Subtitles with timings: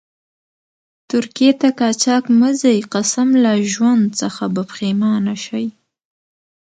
[1.09, 5.65] ترکيې ته قاچاق مه ځئ، قسم لا ژوند څخه به پیښمانه شئ.